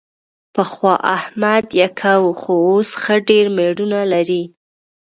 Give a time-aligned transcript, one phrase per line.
[0.55, 4.43] پخوا احمد یکه و، خو اوس ښه ډېر مېړونه لري.